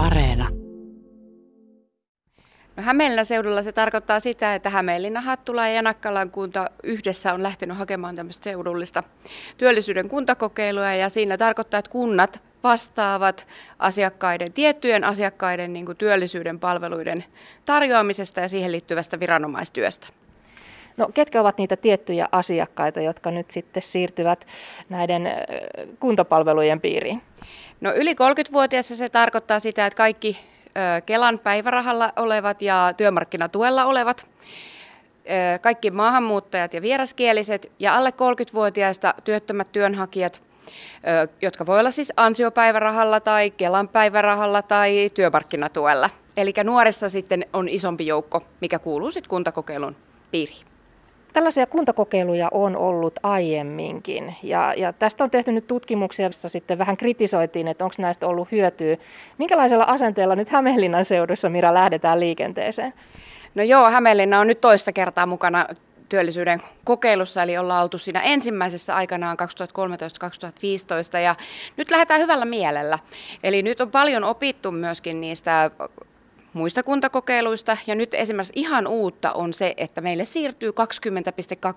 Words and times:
Areena. 0.00 0.48
No 2.76 2.82
Hämeenlinnan 2.82 3.24
seudulla 3.24 3.62
se 3.62 3.72
tarkoittaa 3.72 4.20
sitä, 4.20 4.54
että 4.54 4.70
Hämeenlinna, 4.70 5.20
Hattula 5.20 5.68
ja 5.68 5.74
Janakkalan 5.74 6.30
kunta 6.30 6.70
yhdessä 6.82 7.34
on 7.34 7.42
lähtenyt 7.42 7.78
hakemaan 7.78 8.16
tämmöistä 8.16 8.44
seudullista 8.44 9.02
työllisyyden 9.56 10.08
kuntakokeilua 10.08 10.92
ja 10.92 11.08
siinä 11.08 11.38
tarkoittaa, 11.38 11.78
että 11.78 11.90
kunnat 11.90 12.40
vastaavat 12.62 13.46
asiakkaiden, 13.78 14.52
tiettyjen 14.52 15.04
asiakkaiden 15.04 15.72
niin 15.72 15.86
työllisyyden 15.98 16.60
palveluiden 16.60 17.24
tarjoamisesta 17.66 18.40
ja 18.40 18.48
siihen 18.48 18.72
liittyvästä 18.72 19.20
viranomaistyöstä. 19.20 20.06
No 20.96 21.08
ketkä 21.14 21.40
ovat 21.40 21.58
niitä 21.58 21.76
tiettyjä 21.76 22.28
asiakkaita, 22.32 23.00
jotka 23.00 23.30
nyt 23.30 23.50
sitten 23.50 23.82
siirtyvät 23.82 24.46
näiden 24.88 25.28
kuntapalvelujen 26.00 26.80
piiriin? 26.80 27.22
No 27.80 27.92
yli 27.94 28.12
30-vuotiaissa 28.12 28.96
se 28.96 29.08
tarkoittaa 29.08 29.58
sitä, 29.58 29.86
että 29.86 29.96
kaikki 29.96 30.40
Kelan 31.06 31.38
päivärahalla 31.38 32.12
olevat 32.16 32.62
ja 32.62 32.92
työmarkkinatuella 32.96 33.84
olevat, 33.84 34.30
kaikki 35.60 35.90
maahanmuuttajat 35.90 36.74
ja 36.74 36.82
vieraskieliset 36.82 37.72
ja 37.78 37.96
alle 37.96 38.10
30-vuotiaista 38.10 39.14
työttömät 39.24 39.72
työnhakijat, 39.72 40.40
jotka 41.42 41.66
voi 41.66 41.80
olla 41.80 41.90
siis 41.90 42.12
ansiopäivärahalla 42.16 43.20
tai 43.20 43.50
Kelan 43.50 43.88
päivärahalla 43.88 44.62
tai 44.62 45.10
työmarkkinatuella. 45.14 46.10
Eli 46.36 46.52
nuorissa 46.64 47.08
sitten 47.08 47.46
on 47.52 47.68
isompi 47.68 48.06
joukko, 48.06 48.42
mikä 48.60 48.78
kuuluu 48.78 49.10
sitten 49.10 49.30
kuntakokeilun 49.30 49.96
piiriin. 50.30 50.69
Tällaisia 51.32 51.66
kuntakokeiluja 51.66 52.48
on 52.52 52.76
ollut 52.76 53.14
aiemminkin 53.22 54.36
ja, 54.42 54.74
ja 54.76 54.92
tästä 54.92 55.24
on 55.24 55.30
tehty 55.30 55.52
nyt 55.52 55.66
tutkimuksia, 55.66 56.26
joissa 56.26 56.48
sitten 56.48 56.78
vähän 56.78 56.96
kritisoitiin, 56.96 57.68
että 57.68 57.84
onko 57.84 57.96
näistä 57.98 58.26
ollut 58.26 58.52
hyötyä. 58.52 58.96
Minkälaisella 59.38 59.84
asenteella 59.84 60.36
nyt 60.36 60.48
Hämeenlinnan 60.48 61.04
seudussa, 61.04 61.48
Mira, 61.48 61.74
lähdetään 61.74 62.20
liikenteeseen? 62.20 62.94
No 63.54 63.62
joo, 63.62 63.90
Hämeenlinna 63.90 64.40
on 64.40 64.46
nyt 64.46 64.60
toista 64.60 64.92
kertaa 64.92 65.26
mukana 65.26 65.66
työllisyyden 66.08 66.62
kokeilussa, 66.84 67.42
eli 67.42 67.58
ollaan 67.58 67.82
oltu 67.82 67.98
siinä 67.98 68.20
ensimmäisessä 68.20 68.96
aikanaan 68.96 69.36
2013-2015 71.16 71.18
ja 71.18 71.34
nyt 71.76 71.90
lähdetään 71.90 72.20
hyvällä 72.20 72.44
mielellä. 72.44 72.98
Eli 73.42 73.62
nyt 73.62 73.80
on 73.80 73.90
paljon 73.90 74.24
opittu 74.24 74.72
myöskin 74.72 75.20
niistä 75.20 75.70
muista 76.52 76.82
kuntakokeiluista. 76.82 77.76
Ja 77.86 77.94
nyt 77.94 78.14
esimerkiksi 78.14 78.52
ihan 78.56 78.86
uutta 78.86 79.32
on 79.32 79.52
se, 79.52 79.74
että 79.76 80.00
meille 80.00 80.24
siirtyy 80.24 80.70
20,2 80.70 80.76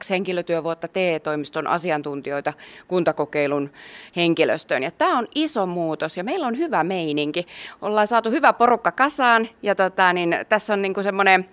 henkilötyövuotta 0.09 0.88
TE-toimiston 0.88 1.67
asiantuntijoita 1.67 2.53
kuntakokeilun 2.88 3.71
henkilöstöön. 4.16 4.83
Ja 4.83 4.91
tämä 4.91 5.17
on 5.17 5.27
iso 5.35 5.66
muutos 5.66 6.17
ja 6.17 6.23
meillä 6.23 6.47
on 6.47 6.57
hyvä 6.57 6.83
meininki. 6.83 7.47
Ollaan 7.81 8.07
saatu 8.07 8.31
hyvä 8.31 8.53
porukka 8.53 8.91
kasaan 8.91 9.49
ja 9.61 9.75
tota, 9.75 10.13
niin 10.13 10.38
tässä 10.49 10.73
on 10.73 10.81
niin 10.81 11.03
semmoinen 11.03 11.49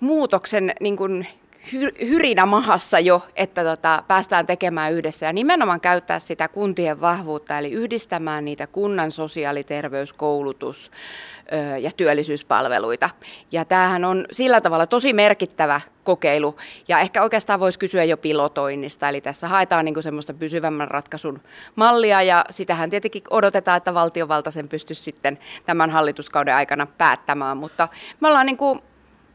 muutoksen 0.00 0.74
niin 0.80 0.96
kuin 0.96 1.26
hyrinä 2.00 2.46
mahassa 2.46 3.00
jo, 3.00 3.22
että 3.36 3.64
tota, 3.64 4.04
päästään 4.08 4.46
tekemään 4.46 4.92
yhdessä 4.92 5.26
ja 5.26 5.32
nimenomaan 5.32 5.80
käyttää 5.80 6.18
sitä 6.18 6.48
kuntien 6.48 7.00
vahvuutta, 7.00 7.58
eli 7.58 7.70
yhdistämään 7.70 8.44
niitä 8.44 8.66
kunnan 8.66 9.10
sosiaali-, 9.10 9.64
terveys-, 9.64 10.12
koulutus- 10.12 10.90
ja 11.80 11.90
työllisyyspalveluita. 11.96 13.10
Ja 13.52 13.64
tämähän 13.64 14.04
on 14.04 14.26
sillä 14.32 14.60
tavalla 14.60 14.86
tosi 14.86 15.12
merkittävä 15.12 15.80
kokeilu, 16.04 16.56
ja 16.88 16.98
ehkä 16.98 17.22
oikeastaan 17.22 17.60
voisi 17.60 17.78
kysyä 17.78 18.04
jo 18.04 18.16
pilotoinnista, 18.16 19.08
eli 19.08 19.20
tässä 19.20 19.48
haetaan 19.48 19.84
niin 19.84 20.02
semmoista 20.02 20.34
pysyvämmän 20.34 20.88
ratkaisun 20.88 21.40
mallia, 21.76 22.22
ja 22.22 22.44
sitähän 22.50 22.90
tietenkin 22.90 23.22
odotetaan, 23.30 23.76
että 23.76 23.94
valtiovalta 23.94 24.50
sen 24.50 24.68
pystyisi 24.68 25.02
sitten 25.02 25.38
tämän 25.66 25.90
hallituskauden 25.90 26.54
aikana 26.54 26.86
päättämään, 26.86 27.56
mutta 27.56 27.88
me 28.20 28.28
ollaan 28.28 28.46
niin 28.46 28.56
kuin 28.56 28.80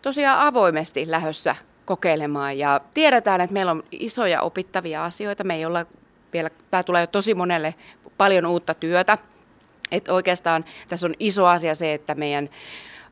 tosiaan 0.01 0.47
avoimesti 0.47 1.11
lähössä 1.11 1.55
kokeilemaan. 1.85 2.57
Ja 2.57 2.81
tiedetään, 2.93 3.41
että 3.41 3.53
meillä 3.53 3.71
on 3.71 3.83
isoja 3.91 4.41
opittavia 4.41 5.05
asioita. 5.05 5.43
Me 5.43 5.55
ei 5.55 5.65
olla 5.65 5.85
vielä, 6.33 6.49
tämä 6.71 6.83
tulee 6.83 7.01
jo 7.01 7.07
tosi 7.07 7.33
monelle 7.33 7.75
paljon 8.17 8.45
uutta 8.45 8.73
työtä. 8.73 9.17
Että 9.91 10.13
oikeastaan 10.13 10.65
tässä 10.87 11.07
on 11.07 11.13
iso 11.19 11.45
asia 11.45 11.75
se, 11.75 11.93
että 11.93 12.15
meidän 12.15 12.49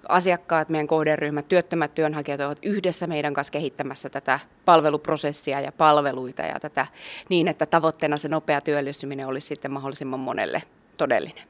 asiakkaat, 0.09 0.69
meidän 0.69 0.87
kohderyhmät, 0.87 1.47
työttömät 1.47 1.95
työnhakijat 1.95 2.41
ovat 2.41 2.57
yhdessä 2.61 3.07
meidän 3.07 3.33
kanssa 3.33 3.51
kehittämässä 3.51 4.09
tätä 4.09 4.39
palveluprosessia 4.65 5.61
ja 5.61 5.71
palveluita 5.71 6.41
ja 6.41 6.59
tätä 6.59 6.87
niin, 7.29 7.47
että 7.47 7.65
tavoitteena 7.65 8.17
se 8.17 8.29
nopea 8.29 8.61
työllistyminen 8.61 9.27
olisi 9.27 9.47
sitten 9.47 9.71
mahdollisimman 9.71 10.19
monelle 10.19 10.63
todellinen. 10.97 11.43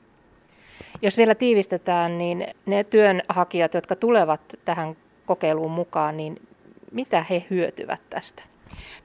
Jos 1.02 1.18
vielä 1.18 1.36
tiivistetään, 1.36 2.18
niin 2.18 2.48
ne 2.66 2.84
työnhakijat, 2.84 3.74
jotka 3.74 3.96
tulevat 3.96 4.42
tähän 4.66 4.96
kokeiluun 5.26 5.72
mukaan, 5.72 6.18
niin 6.18 6.48
mitä 6.94 7.26
he 7.30 7.46
hyötyvät 7.50 8.00
tästä? 8.10 8.44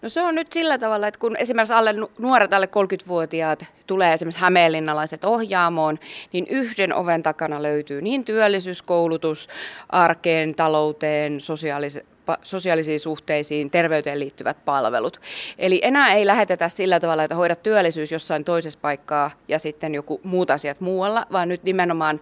No 0.02 0.08
se 0.08 0.22
on 0.22 0.34
nyt 0.34 0.52
sillä 0.52 0.78
tavalla, 0.78 1.08
että 1.08 1.20
kun 1.20 1.36
esimerkiksi 1.36 1.72
alle, 1.72 1.94
nuoret 2.18 2.52
alle 2.52 2.66
30-vuotiaat 2.66 3.64
tulee 3.86 4.12
esimerkiksi 4.12 4.40
hämeenlinnalaiset 4.40 5.24
ohjaamoon, 5.24 5.98
niin 6.32 6.46
yhden 6.50 6.94
oven 6.94 7.22
takana 7.22 7.62
löytyy 7.62 8.02
niin 8.02 8.24
työllisyyskoulutus, 8.24 9.48
arkeen, 9.88 10.54
talouteen, 10.54 11.40
sosiaalis- 11.40 12.04
sosiaalisiin 12.42 13.00
suhteisiin, 13.00 13.70
terveyteen 13.70 14.18
liittyvät 14.18 14.64
palvelut. 14.64 15.20
Eli 15.58 15.80
enää 15.82 16.14
ei 16.14 16.26
lähetetä 16.26 16.68
sillä 16.68 17.00
tavalla, 17.00 17.24
että 17.24 17.34
hoida 17.34 17.56
työllisyys 17.56 18.12
jossain 18.12 18.44
toisessa 18.44 18.78
paikkaa 18.82 19.30
ja 19.48 19.58
sitten 19.58 19.94
joku 19.94 20.20
muut 20.24 20.50
asiat 20.50 20.80
muualla, 20.80 21.26
vaan 21.32 21.48
nyt 21.48 21.62
nimenomaan 21.62 22.20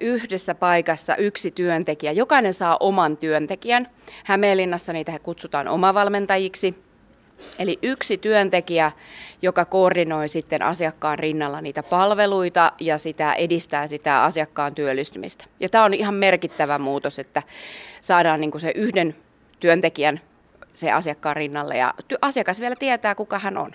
yhdessä 0.00 0.54
paikassa 0.54 1.16
yksi 1.16 1.50
työntekijä. 1.50 2.12
Jokainen 2.12 2.54
saa 2.54 2.76
oman 2.80 3.16
työntekijän. 3.16 3.86
Hämeenlinnassa 4.24 4.92
niitä 4.92 5.18
kutsutaan 5.22 5.68
omavalmentajiksi. 5.68 6.86
Eli 7.58 7.78
yksi 7.82 8.18
työntekijä, 8.18 8.92
joka 9.42 9.64
koordinoi 9.64 10.28
sitten 10.28 10.62
asiakkaan 10.62 11.18
rinnalla 11.18 11.60
niitä 11.60 11.82
palveluita 11.82 12.72
ja 12.80 12.98
sitä 12.98 13.32
edistää 13.32 13.86
sitä 13.86 14.22
asiakkaan 14.22 14.74
työllistymistä. 14.74 15.44
Ja 15.60 15.68
tämä 15.68 15.84
on 15.84 15.94
ihan 15.94 16.14
merkittävä 16.14 16.78
muutos, 16.78 17.18
että 17.18 17.42
saadaan 18.00 18.40
niin 18.40 18.60
se 18.60 18.72
yhden 18.74 19.16
työntekijän 19.60 20.20
se 20.74 20.92
asiakkaan 20.92 21.36
rinnalle 21.36 21.76
ja 21.76 21.94
asiakas 22.22 22.60
vielä 22.60 22.76
tietää, 22.76 23.14
kuka 23.14 23.38
hän 23.38 23.58
on. 23.58 23.72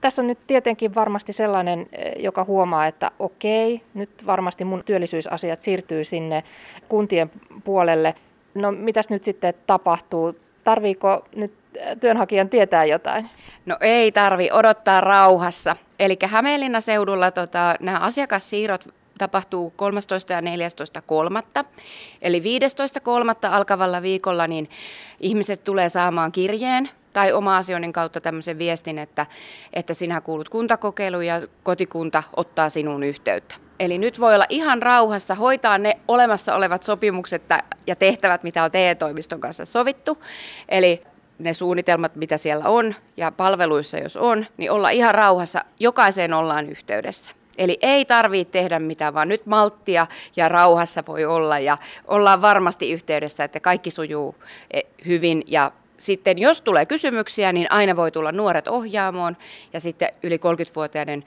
Tässä 0.00 0.22
on 0.22 0.26
nyt 0.26 0.38
tietenkin 0.46 0.94
varmasti 0.94 1.32
sellainen, 1.32 1.86
eh, 1.92 2.12
joka 2.18 2.44
huomaa, 2.44 2.86
että 2.86 3.10
okei, 3.18 3.82
nyt 3.94 4.10
varmasti 4.26 4.64
mun 4.64 4.84
työllisyysasiat 4.84 5.62
siirtyy 5.62 6.04
sinne 6.04 6.44
kuntien 6.88 7.30
puolelle. 7.64 8.14
No 8.54 8.72
mitäs 8.72 9.10
nyt 9.10 9.24
sitten 9.24 9.54
tapahtuu? 9.66 10.36
Tarviiko 10.64 11.24
nyt 11.36 11.52
työnhakijan 12.00 12.48
tietää 12.48 12.84
jotain? 12.84 13.30
No 13.66 13.76
ei 13.80 14.12
tarvi 14.12 14.48
odottaa 14.52 15.00
rauhassa. 15.00 15.76
Eli 15.98 16.18
Hämeenlinnan 16.26 16.82
seudulla 16.82 17.30
tota, 17.30 17.74
nämä 17.80 17.98
asiakassiirrot 17.98 18.88
tapahtuu 19.18 19.72
13. 19.76 20.32
ja 20.32 20.40
14.3. 20.40 21.64
Eli 22.22 22.40
15.3. 22.40 23.48
alkavalla 23.50 24.02
viikolla 24.02 24.46
niin 24.46 24.70
ihmiset 25.20 25.64
tulee 25.64 25.88
saamaan 25.88 26.32
kirjeen 26.32 26.88
tai 27.18 27.32
oma 27.32 27.56
asioinnin 27.56 27.92
kautta 27.92 28.20
tämmöisen 28.20 28.58
viestin, 28.58 28.98
että, 28.98 29.26
että 29.72 29.94
sinä 29.94 30.20
kuulut 30.20 30.48
kuntakokeiluun 30.48 31.26
ja 31.26 31.42
kotikunta 31.62 32.22
ottaa 32.36 32.68
sinun 32.68 33.02
yhteyttä. 33.02 33.54
Eli 33.80 33.98
nyt 33.98 34.20
voi 34.20 34.34
olla 34.34 34.46
ihan 34.48 34.82
rauhassa 34.82 35.34
hoitaa 35.34 35.78
ne 35.78 35.98
olemassa 36.08 36.54
olevat 36.54 36.82
sopimukset 36.82 37.42
ja 37.86 37.96
tehtävät, 37.96 38.42
mitä 38.42 38.64
on 38.64 38.70
TE-toimiston 38.70 39.40
kanssa 39.40 39.64
sovittu. 39.64 40.24
Eli 40.68 41.02
ne 41.38 41.54
suunnitelmat, 41.54 42.16
mitä 42.16 42.36
siellä 42.36 42.64
on 42.68 42.94
ja 43.16 43.32
palveluissa 43.32 43.98
jos 43.98 44.16
on, 44.16 44.46
niin 44.56 44.70
olla 44.70 44.90
ihan 44.90 45.14
rauhassa. 45.14 45.64
Jokaiseen 45.80 46.34
ollaan 46.34 46.68
yhteydessä. 46.68 47.30
Eli 47.58 47.78
ei 47.82 48.04
tarvitse 48.04 48.52
tehdä 48.52 48.78
mitään, 48.78 49.14
vaan 49.14 49.28
nyt 49.28 49.46
malttia 49.46 50.06
ja 50.36 50.48
rauhassa 50.48 51.02
voi 51.06 51.24
olla 51.24 51.58
ja 51.58 51.78
ollaan 52.06 52.42
varmasti 52.42 52.92
yhteydessä, 52.92 53.44
että 53.44 53.60
kaikki 53.60 53.90
sujuu 53.90 54.34
eh, 54.70 54.84
hyvin 55.06 55.44
ja 55.46 55.72
sitten 55.98 56.38
jos 56.38 56.60
tulee 56.60 56.86
kysymyksiä, 56.86 57.52
niin 57.52 57.72
aina 57.72 57.96
voi 57.96 58.10
tulla 58.10 58.32
nuoret 58.32 58.68
ohjaamoon 58.68 59.36
ja 59.72 59.80
sitten 59.80 60.08
yli 60.22 60.36
30-vuotiaiden 60.36 61.24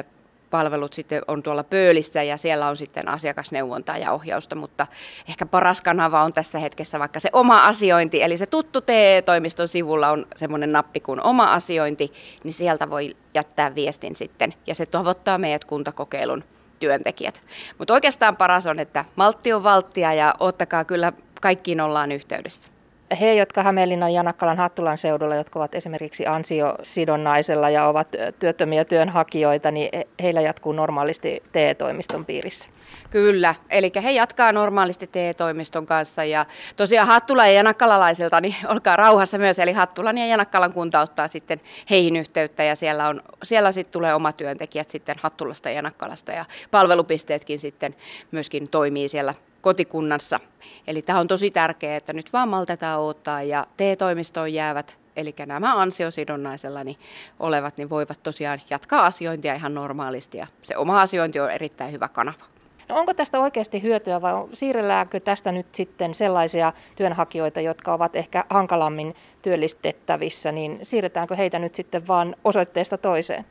ö, 0.00 0.04
palvelut 0.50 0.92
sitten 0.92 1.22
on 1.28 1.42
tuolla 1.42 1.64
pöölissä 1.64 2.22
ja 2.22 2.36
siellä 2.36 2.68
on 2.68 2.76
sitten 2.76 3.08
asiakasneuvontaa 3.08 3.98
ja 3.98 4.12
ohjausta, 4.12 4.54
mutta 4.54 4.86
ehkä 5.28 5.46
paras 5.46 5.80
kanava 5.80 6.22
on 6.22 6.32
tässä 6.32 6.58
hetkessä 6.58 6.98
vaikka 6.98 7.20
se 7.20 7.28
oma 7.32 7.66
asiointi, 7.66 8.22
eli 8.22 8.36
se 8.36 8.46
tuttu 8.46 8.80
TE-toimiston 8.80 9.68
sivulla 9.68 10.10
on 10.10 10.26
semmoinen 10.36 10.72
nappi 10.72 11.00
kuin 11.00 11.22
oma 11.22 11.52
asiointi, 11.52 12.12
niin 12.44 12.52
sieltä 12.52 12.90
voi 12.90 13.10
jättää 13.34 13.74
viestin 13.74 14.16
sitten 14.16 14.54
ja 14.66 14.74
se 14.74 14.86
tavoittaa 14.86 15.38
meidät 15.38 15.64
kuntakokeilun 15.64 16.44
työntekijät. 16.78 17.42
Mutta 17.78 17.94
oikeastaan 17.94 18.36
paras 18.36 18.66
on, 18.66 18.80
että 18.80 19.04
maltti 19.16 19.52
on 19.52 19.62
valttia 19.62 20.14
ja 20.14 20.34
ottakaa 20.40 20.84
kyllä 20.84 21.12
kaikkiin 21.40 21.80
ollaan 21.80 22.12
yhteydessä. 22.12 22.75
He, 23.20 23.34
jotka 23.34 23.62
Hämeenlinnan 23.62 24.12
ja 24.12 24.22
Nakkalan 24.22 24.56
Hattulan 24.56 24.98
seudulla, 24.98 25.34
jotka 25.34 25.58
ovat 25.58 25.74
esimerkiksi 25.74 26.26
ansiosidonnaisella 26.26 27.70
ja 27.70 27.86
ovat 27.86 28.08
työttömiä 28.38 28.84
työnhakijoita, 28.84 29.70
niin 29.70 29.90
heillä 30.22 30.40
jatkuu 30.40 30.72
normaalisti 30.72 31.42
TE-toimiston 31.52 32.24
piirissä. 32.24 32.68
Kyllä, 33.10 33.54
eli 33.70 33.92
he 34.02 34.10
jatkaa 34.10 34.52
normaalisti 34.52 35.06
TE-toimiston 35.06 35.86
kanssa. 35.86 36.24
Ja 36.24 36.46
tosiaan 36.76 37.06
Hattula 37.06 37.46
ja 37.46 37.52
Janakkalalaisilta, 37.52 38.40
niin 38.40 38.54
olkaa 38.68 38.96
rauhassa 38.96 39.38
myös, 39.38 39.58
eli 39.58 39.72
Hattulan 39.72 40.18
ja 40.18 40.26
Janakkalan 40.26 40.72
kunta 40.72 41.00
ottaa 41.00 41.28
sitten 41.28 41.60
heihin 41.90 42.16
yhteyttä 42.16 42.64
ja 42.64 42.76
siellä, 42.76 43.08
on, 43.08 43.22
siellä 43.42 43.72
sitten 43.72 43.92
tulee 43.92 44.14
oma 44.14 44.32
työntekijät 44.32 44.90
sitten 44.90 45.16
Hattulasta 45.22 45.68
ja 45.68 45.74
Janakkalasta. 45.74 46.32
Ja 46.32 46.44
palvelupisteetkin 46.70 47.58
sitten 47.58 47.94
myöskin 48.30 48.68
toimii 48.68 49.08
siellä 49.08 49.34
kotikunnassa. 49.66 50.40
Eli 50.86 51.02
tämä 51.02 51.20
on 51.20 51.28
tosi 51.28 51.50
tärkeää, 51.50 51.96
että 51.96 52.12
nyt 52.12 52.32
vaan 52.32 52.48
maltetaan 52.48 53.00
odottaa 53.00 53.42
ja 53.42 53.66
TE-toimistoon 53.76 54.52
jäävät 54.52 54.98
eli 55.16 55.34
nämä 55.46 55.80
ansiosidonnaisella 55.80 56.84
niin 56.84 56.96
olevat, 57.40 57.76
niin 57.76 57.90
voivat 57.90 58.22
tosiaan 58.22 58.60
jatkaa 58.70 59.06
asiointia 59.06 59.54
ihan 59.54 59.74
normaalisti 59.74 60.38
ja 60.38 60.46
se 60.62 60.76
oma 60.76 61.00
asiointi 61.00 61.40
on 61.40 61.50
erittäin 61.50 61.92
hyvä 61.92 62.08
kanava. 62.08 62.44
No 62.88 62.96
onko 62.96 63.14
tästä 63.14 63.40
oikeasti 63.40 63.82
hyötyä 63.82 64.22
vai 64.22 64.32
siirrelläänkö 64.52 65.20
tästä 65.20 65.52
nyt 65.52 65.74
sitten 65.74 66.14
sellaisia 66.14 66.72
työnhakijoita, 66.96 67.60
jotka 67.60 67.94
ovat 67.94 68.16
ehkä 68.16 68.44
hankalammin 68.50 69.14
työllistettävissä, 69.42 70.52
niin 70.52 70.78
siirretäänkö 70.82 71.36
heitä 71.36 71.58
nyt 71.58 71.74
sitten 71.74 72.06
vaan 72.06 72.36
osoitteesta 72.44 72.98
toiseen? 72.98 73.46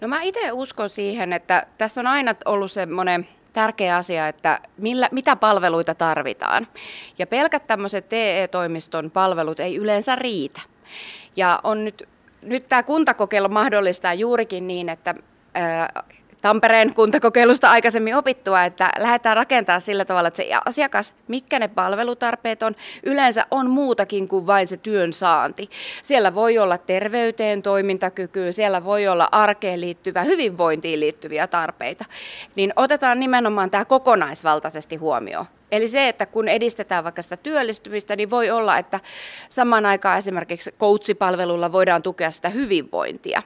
No 0.00 0.08
mä 0.08 0.22
itse 0.22 0.52
uskon 0.52 0.88
siihen, 0.88 1.32
että 1.32 1.66
tässä 1.78 2.00
on 2.00 2.06
aina 2.06 2.34
ollut 2.44 2.72
semmoinen 2.72 3.26
tärkeä 3.56 3.96
asia, 3.96 4.28
että 4.28 4.60
millä, 4.78 5.08
mitä 5.12 5.36
palveluita 5.36 5.94
tarvitaan. 5.94 6.66
Ja 7.18 7.26
pelkät 7.26 7.66
tämmöiset 7.66 8.08
TE-toimiston 8.08 9.10
palvelut 9.10 9.60
ei 9.60 9.76
yleensä 9.76 10.16
riitä. 10.16 10.60
Ja 11.36 11.60
on 11.64 11.84
nyt, 11.84 12.08
nyt 12.42 12.68
tämä 12.68 12.82
kuntakokeilu 12.82 13.48
mahdollistaa 13.48 14.14
juurikin 14.14 14.66
niin, 14.66 14.88
että 14.88 15.14
Tampereen 16.46 16.94
kuntakokeilusta 16.94 17.70
aikaisemmin 17.70 18.16
opittua, 18.16 18.64
että 18.64 18.90
lähdetään 18.98 19.36
rakentamaan 19.36 19.80
sillä 19.80 20.04
tavalla, 20.04 20.28
että 20.28 20.36
se 20.36 20.50
asiakas, 20.64 21.14
mitkä 21.28 21.58
ne 21.58 21.68
palvelutarpeet 21.68 22.62
on, 22.62 22.74
yleensä 23.02 23.46
on 23.50 23.70
muutakin 23.70 24.28
kuin 24.28 24.46
vain 24.46 24.66
se 24.66 24.76
työn 24.76 25.12
saanti. 25.12 25.70
Siellä 26.02 26.34
voi 26.34 26.58
olla 26.58 26.78
terveyteen, 26.78 27.62
toimintakykyyn, 27.62 28.52
siellä 28.52 28.84
voi 28.84 29.08
olla 29.08 29.28
arkeen 29.32 29.80
liittyvä, 29.80 30.22
hyvinvointiin 30.22 31.00
liittyviä 31.00 31.46
tarpeita. 31.46 32.04
Niin 32.56 32.72
otetaan 32.76 33.20
nimenomaan 33.20 33.70
tämä 33.70 33.84
kokonaisvaltaisesti 33.84 34.96
huomioon. 34.96 35.46
Eli 35.72 35.88
se, 35.88 36.08
että 36.08 36.26
kun 36.26 36.48
edistetään 36.48 37.04
vaikka 37.04 37.22
sitä 37.22 37.36
työllistymistä, 37.36 38.16
niin 38.16 38.30
voi 38.30 38.50
olla, 38.50 38.78
että 38.78 39.00
samaan 39.48 39.86
aikaan 39.86 40.18
esimerkiksi 40.18 40.74
coachipalvelulla 40.78 41.72
voidaan 41.72 42.02
tukea 42.02 42.30
sitä 42.30 42.48
hyvinvointia. 42.48 43.42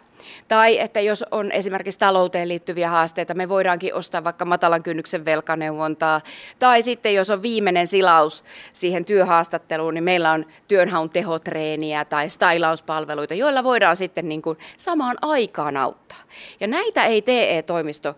Tai 0.49 0.79
että 0.79 1.01
jos 1.01 1.25
on 1.31 1.53
esimerkiksi 1.53 1.99
talouteen 1.99 2.49
liittyviä 2.49 2.91
haasteita, 2.91 3.35
me 3.35 3.49
voidaankin 3.49 3.95
ostaa 3.95 4.25
vaikka 4.25 4.45
matalan 4.45 4.83
kynnyksen 4.83 5.25
velkaneuvontaa. 5.25 6.21
Tai 6.59 6.83
sitten 6.83 7.15
jos 7.15 7.31
on 7.31 7.43
viimeinen 7.43 7.87
silaus 7.87 8.45
siihen 8.73 9.05
työhaastatteluun, 9.05 9.95
niin 9.95 10.05
meillä 10.05 10.31
on 10.31 10.47
työnhaun 10.69 11.11
tehotreeniä 11.11 12.05
tai 12.05 12.31
stylauspalveluita, 12.31 13.35
joilla 13.35 13.65
voidaan 13.65 13.97
sitten 13.97 14.29
niin 14.29 14.43
kuin 14.43 14.59
samaan 14.79 15.17
aikaan 15.23 15.77
auttaa. 15.77 16.19
Ja 16.61 16.67
näitä 16.67 17.05
ei 17.05 17.23
TE-toimisto 17.23 18.15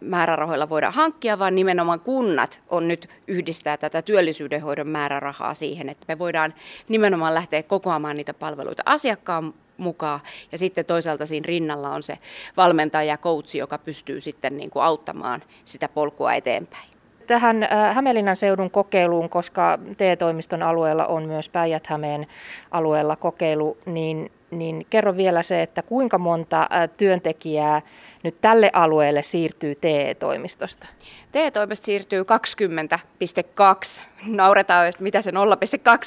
määrärahoilla 0.00 0.68
voida 0.68 0.90
hankkia, 0.90 1.38
vaan 1.38 1.54
nimenomaan 1.54 2.00
kunnat 2.00 2.62
on 2.70 2.88
nyt 2.88 3.08
yhdistää 3.28 3.76
tätä 3.76 4.02
työllisyydenhoidon 4.02 4.88
määrärahaa 4.88 5.54
siihen, 5.54 5.88
että 5.88 6.04
me 6.08 6.18
voidaan 6.18 6.54
nimenomaan 6.88 7.34
lähteä 7.34 7.62
kokoamaan 7.62 8.16
niitä 8.16 8.34
palveluita 8.34 8.82
asiakkaan 8.86 9.54
mukaan. 9.76 10.20
Ja 10.52 10.58
sitten 10.58 10.84
toisaalta 10.84 11.26
siinä 11.26 11.46
rinnalla 11.46 11.94
on 11.94 12.02
se 12.02 12.18
valmentaja 12.56 13.04
ja 13.08 13.18
coachi, 13.18 13.58
joka 13.58 13.78
pystyy 13.78 14.20
sitten 14.20 14.56
niin 14.56 14.70
kuin 14.70 14.82
auttamaan 14.82 15.42
sitä 15.64 15.88
polkua 15.88 16.34
eteenpäin. 16.34 16.95
Tähän 17.26 17.62
äh, 17.62 17.94
Hämeenlinnan 17.94 18.36
seudun 18.36 18.70
kokeiluun, 18.70 19.28
koska 19.28 19.78
TE-toimiston 19.96 20.62
alueella 20.62 21.06
on 21.06 21.26
myös 21.26 21.48
Päijät-Hämeen 21.48 22.26
alueella 22.70 23.16
kokeilu, 23.16 23.78
niin 23.86 24.30
niin 24.50 24.86
kerro 24.90 25.16
vielä 25.16 25.42
se, 25.42 25.62
että 25.62 25.82
kuinka 25.82 26.18
monta 26.18 26.68
työntekijää 26.96 27.82
nyt 28.22 28.40
tälle 28.40 28.70
alueelle 28.72 29.22
siirtyy 29.22 29.74
TE-toimistosta? 29.74 30.86
TE-toimistosta 31.32 31.86
siirtyy 31.86 32.22
20,2. 32.22 34.04
Nauretaan, 34.26 34.86
että 34.86 35.02
mitä 35.02 35.22
se 35.22 35.30
0,2 35.30 35.36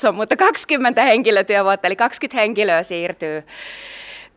on, 0.07 0.16
mutta 0.16 0.36
20 0.36 1.04
henkilötyövuotta, 1.04 1.88
eli 1.88 1.95
20 1.95 2.42
henkilöä 2.42 2.83
siirtyy 2.83 3.44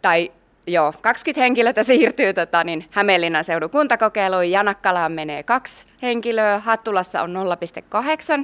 tai 0.03 0.33
Joo, 0.67 0.95
20 1.03 1.41
henkilötä 1.41 1.83
siirtyy 1.83 2.35
tota, 2.35 2.65
niin 2.65 2.85
Hämeenlinnan 2.91 3.45
seudun 3.45 3.71
kuntakokeiluun. 3.71 4.51
Janakkalaan 4.51 5.13
menee 5.13 5.43
kaksi 5.43 5.87
henkilöä, 6.03 6.59
Hattulassa 6.59 7.23
on 7.23 7.35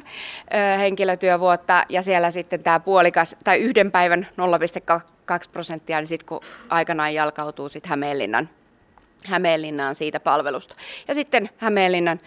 0,8 0.01 0.03
henkilötyövuotta 0.79 1.85
ja 1.89 2.03
siellä 2.03 2.31
sitten 2.31 2.63
tämä 2.63 2.81
puolikas 2.81 3.37
tai 3.45 3.59
yhden 3.59 3.93
päivän 3.93 4.27
0,2 5.01 5.51
prosenttia, 5.53 5.99
niin 5.99 6.07
sitten 6.07 6.27
kun 6.27 6.41
aikanaan 6.69 7.15
jalkautuu 7.15 7.69
sitten 7.69 7.91
Hämeenlinnan, 7.91 8.49
Hämeenlinnaan 9.25 9.95
siitä 9.95 10.21
palvelusta. 10.21 10.75
Ja 11.09 11.15
sitten 11.15 11.51
Hämeenlinnan 11.57 12.21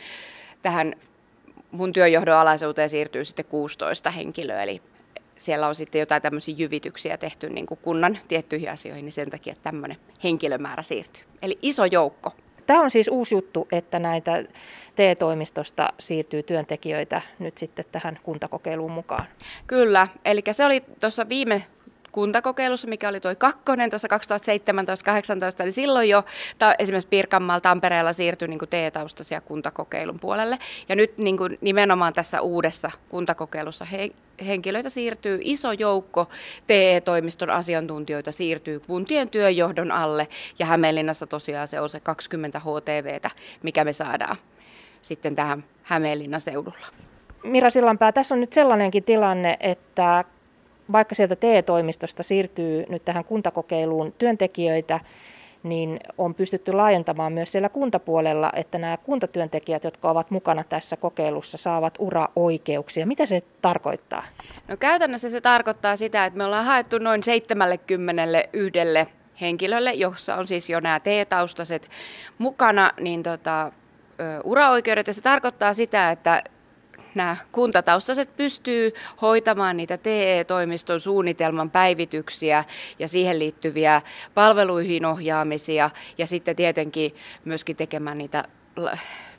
tähän 0.61 0.93
mun 1.71 1.93
työjohdon 1.93 2.37
alaisuuteen 2.37 2.89
siirtyy 2.89 3.25
sitten 3.25 3.45
16 3.45 4.11
henkilöä, 4.11 4.63
eli 4.63 4.81
siellä 5.45 5.67
on 5.67 5.75
sitten 5.75 5.99
jotain 5.99 6.21
tämmöisiä 6.21 6.55
jyvityksiä 6.57 7.17
tehty 7.17 7.49
niin 7.49 7.65
kuin 7.65 7.79
kunnan 7.81 8.17
tiettyihin 8.27 8.71
asioihin, 8.71 9.05
niin 9.05 9.13
sen 9.13 9.29
takia 9.29 9.51
että 9.51 9.63
tämmöinen 9.63 9.97
henkilömäärä 10.23 10.83
siirtyy. 10.83 11.23
Eli 11.41 11.59
iso 11.61 11.85
joukko. 11.85 12.33
Tämä 12.67 12.81
on 12.81 12.91
siis 12.91 13.07
uusi 13.07 13.35
juttu, 13.35 13.67
että 13.71 13.99
näitä 13.99 14.43
TE-toimistosta 14.95 15.93
siirtyy 15.99 16.43
työntekijöitä 16.43 17.21
nyt 17.39 17.57
sitten 17.57 17.85
tähän 17.91 18.19
kuntakokeiluun 18.23 18.91
mukaan. 18.91 19.25
Kyllä, 19.67 20.07
eli 20.25 20.43
se 20.51 20.65
oli 20.65 20.83
tuossa 20.99 21.29
viime 21.29 21.63
kuntakokeilussa, 22.11 22.87
mikä 22.87 23.09
oli 23.09 23.19
tuo 23.19 23.35
kakkonen 23.37 23.89
tuossa 23.89 24.07
2017-2018, 25.59 25.63
niin 25.63 25.71
silloin 25.71 26.09
jo 26.09 26.23
ta, 26.59 26.75
esimerkiksi 26.79 27.07
Pirkanmaalla, 27.07 27.61
Tampereella 27.61 28.13
siirtyi 28.13 28.47
niin 28.47 28.59
TE-taustaisia 28.69 29.41
kuntakokeilun 29.41 30.19
puolelle. 30.19 30.57
Ja 30.89 30.95
nyt 30.95 31.17
niin 31.17 31.37
kuin 31.37 31.57
nimenomaan 31.61 32.13
tässä 32.13 32.41
uudessa 32.41 32.91
kuntakokeilussa 33.09 33.85
he, 33.85 34.09
henkilöitä 34.47 34.89
siirtyy, 34.89 35.39
iso 35.41 35.71
joukko 35.71 36.27
TE-toimiston 36.67 37.49
asiantuntijoita 37.49 38.31
siirtyy 38.31 38.79
kuntien 38.79 39.29
työjohdon 39.29 39.91
alle, 39.91 40.27
ja 40.59 40.65
Hämeenlinnassa 40.65 41.27
tosiaan 41.27 41.67
se 41.67 41.79
on 41.79 41.89
se 41.89 41.99
20 41.99 42.59
HTVtä, 42.59 43.29
mikä 43.63 43.85
me 43.85 43.93
saadaan 43.93 44.37
sitten 45.01 45.35
tähän 45.35 45.63
Hämeenlinnan 45.83 46.41
seudulla. 46.41 46.87
Mira 47.43 47.69
Sillanpää, 47.69 48.11
tässä 48.11 48.35
on 48.35 48.41
nyt 48.41 48.53
sellainenkin 48.53 49.03
tilanne, 49.03 49.57
että 49.59 50.23
vaikka 50.91 51.15
sieltä 51.15 51.35
TE-toimistosta 51.35 52.23
siirtyy 52.23 52.85
nyt 52.89 53.05
tähän 53.05 53.25
kuntakokeiluun 53.25 54.13
työntekijöitä, 54.17 54.99
niin 55.63 55.99
on 56.17 56.35
pystytty 56.35 56.73
laajentamaan 56.73 57.33
myös 57.33 57.51
siellä 57.51 57.69
kuntapuolella, 57.69 58.51
että 58.55 58.77
nämä 58.77 58.97
kuntatyöntekijät, 58.97 59.83
jotka 59.83 60.09
ovat 60.09 60.31
mukana 60.31 60.63
tässä 60.63 60.97
kokeilussa, 60.97 61.57
saavat 61.57 61.93
uraoikeuksia. 61.99 63.05
Mitä 63.05 63.25
se 63.25 63.43
tarkoittaa? 63.61 64.23
No 64.67 64.77
käytännössä 64.77 65.29
se 65.29 65.41
tarkoittaa 65.41 65.95
sitä, 65.95 66.25
että 66.25 66.37
me 66.37 66.45
ollaan 66.45 66.65
haettu 66.65 66.97
noin 66.97 67.23
70 67.23 68.23
yhdelle 68.53 69.07
henkilölle, 69.41 69.93
jossa 69.93 70.35
on 70.35 70.47
siis 70.47 70.69
jo 70.69 70.79
nämä 70.79 70.99
T-taustaset 70.99 71.89
mukana, 72.37 72.91
niin 72.99 73.23
tota, 73.23 73.71
uraoikeudet. 74.43 75.07
Ja 75.07 75.13
se 75.13 75.21
tarkoittaa 75.21 75.73
sitä, 75.73 76.11
että 76.11 76.43
nämä 77.15 77.37
kuntataustaiset 77.51 78.37
pystyy 78.37 78.93
hoitamaan 79.21 79.77
niitä 79.77 79.97
TE-toimiston 79.97 80.99
suunnitelman 80.99 81.69
päivityksiä 81.69 82.63
ja 82.99 83.07
siihen 83.07 83.39
liittyviä 83.39 84.01
palveluihin 84.33 85.05
ohjaamisia 85.05 85.89
ja 86.17 86.27
sitten 86.27 86.55
tietenkin 86.55 87.15
myöskin 87.45 87.75
tekemään 87.75 88.17
niitä 88.17 88.43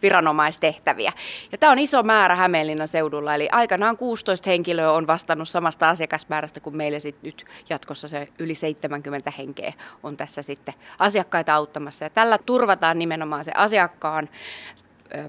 viranomaistehtäviä. 0.03 1.13
Ja 1.53 1.59
tämä 1.59 1.73
on 1.73 1.79
iso 1.79 2.03
määrä 2.03 2.37
Hämeenlinnan 2.37 2.89
seudulla, 2.89 3.35
eli 3.35 3.49
aikanaan 3.53 3.97
16 3.97 4.51
henkilöä 4.51 4.93
on 4.93 5.07
vastannut 5.07 5.49
samasta 5.49 5.89
asiakasmäärästä 5.89 6.61
kuin 6.61 6.77
meille 6.77 7.01
sit 7.01 7.23
nyt 7.23 7.45
jatkossa 7.71 8.09
se 8.09 8.29
yli 8.39 8.55
70 8.55 9.33
henkeä 9.39 9.73
on 10.03 10.17
tässä 10.17 10.43
sitten 10.43 10.75
asiakkaita 10.99 11.55
auttamassa. 11.55 12.05
Ja 12.05 12.11
tällä 12.11 12.39
turvataan 12.39 12.99
nimenomaan 12.99 13.45
se 13.45 13.53
asiakkaan 13.55 14.29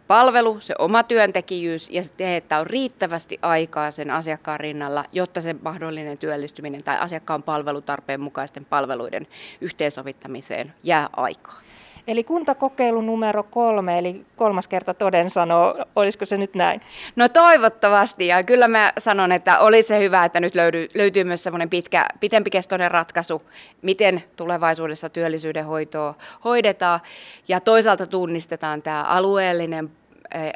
palvelu, 0.07 0.57
se 0.59 0.73
oma 0.79 1.03
työntekijyys 1.03 1.89
ja 1.89 2.03
se, 2.03 2.37
että 2.37 2.59
on 2.59 2.67
riittävästi 2.67 3.39
aikaa 3.41 3.91
sen 3.91 4.11
asiakkaan 4.11 4.59
rinnalla, 4.59 5.05
jotta 5.11 5.41
se 5.41 5.55
mahdollinen 5.61 6.17
työllistyminen 6.17 6.83
tai 6.83 6.97
asiakkaan 6.97 7.43
palvelutarpeen 7.43 8.21
mukaisten 8.21 8.65
palveluiden 8.65 9.27
yhteensovittamiseen 9.61 10.73
jää 10.83 11.09
aikaa. 11.17 11.63
Eli 12.07 12.23
kuntakokeilu 12.23 13.01
numero 13.01 13.43
kolme, 13.43 13.99
eli 13.99 14.25
kolmas 14.35 14.67
kerta 14.67 14.93
toden 14.93 15.29
sanoo, 15.29 15.85
olisiko 15.95 16.25
se 16.25 16.37
nyt 16.37 16.55
näin? 16.55 16.81
No 17.15 17.29
toivottavasti, 17.29 18.27
ja 18.27 18.43
kyllä 18.43 18.67
mä 18.67 18.93
sanon, 18.97 19.31
että 19.31 19.59
olisi 19.59 19.87
se 19.87 19.99
hyvä, 19.99 20.25
että 20.25 20.39
nyt 20.39 20.55
löytyy, 20.55 20.87
löytyy 20.95 21.23
myös 21.23 21.43
semmoinen 21.43 21.69
pitkä, 21.69 22.05
pitempikestoinen 22.19 22.91
ratkaisu, 22.91 23.41
miten 23.81 24.23
tulevaisuudessa 24.35 25.09
työllisyyden 25.09 25.65
hoitoa 25.65 26.13
hoidetaan, 26.43 26.99
ja 27.47 27.59
toisaalta 27.59 28.07
tunnistetaan 28.07 28.81
tämä 28.81 29.03
alueellinen 29.03 29.89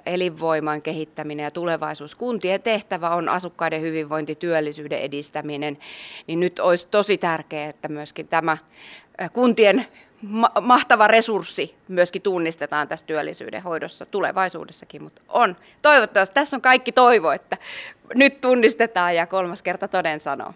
elinvoiman 0.06 0.82
kehittäminen 0.82 1.44
ja 1.44 1.52
tulevaisuus. 1.52 2.16
Kuntien 2.16 2.62
tehtävä 2.62 3.10
on 3.10 3.30
asukkaiden 3.30 3.82
hyvinvointi, 3.82 4.36
työllisyyden 4.36 5.00
edistäminen, 5.00 5.78
niin 6.28 6.40
nyt 6.40 6.60
olisi 6.60 6.88
tosi 6.88 7.18
tärkeää, 7.18 7.70
että 7.70 7.88
myöskin 7.88 8.28
tämä 8.28 8.58
kuntien 9.34 9.86
ma- 10.22 10.52
mahtava 10.62 11.08
resurssi 11.08 11.76
myöskin 11.88 12.22
tunnistetaan 12.22 12.88
tässä 12.88 13.06
työllisyyden 13.06 13.64
hoidossa 13.64 14.06
tulevaisuudessakin, 14.06 15.04
mutta 15.04 15.22
on. 15.30 15.56
Toivottavasti 15.82 16.34
tässä 16.34 16.58
on 16.58 16.62
kaikki 16.62 16.92
toivo, 16.92 17.32
että 17.32 17.58
nyt 18.16 18.42
tunnistetaan 18.42 19.16
ja 19.16 19.28
kolmas 19.28 19.62
kerta 19.62 19.88
toden 19.88 20.20
sanoo. 20.20 20.54